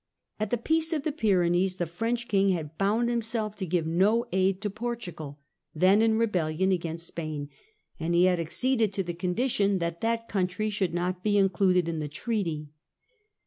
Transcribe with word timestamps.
At 0.39 0.49
the 0.49 0.57
Peace 0.57 0.89
France. 0.89 1.03
G 1.03 1.09
f 1.09 1.15
t 1.15 1.27
h 1.27 1.31
e 1.31 1.31
Py 1.31 1.35
renees 1.35 1.77
the 1.77 1.85
French 1.85 2.27
King 2.27 2.49
had 2.49 2.75
bound 2.75 3.07
himself 3.07 3.55
to 3.57 3.67
give 3.67 3.85
no 3.85 4.25
aid 4.31 4.59
to 4.61 4.71
Portugal, 4.71 5.37
then 5.75 6.01
in 6.01 6.17
rebellion 6.17 6.71
against 6.71 7.05
Spain, 7.05 7.49
and 7.99 8.15
he 8.15 8.23
had 8.23 8.39
acceded 8.39 8.93
to 8.93 9.03
the 9.03 9.13
condition 9.13 9.77
that 9.77 10.01
that 10.01 10.27
country 10.27 10.71
should 10.71 10.95
not 10.95 11.23
be 11.23 11.37
included 11.37 11.87
in 11.87 11.99
the 11.99 12.07
treaty. 12.09 12.71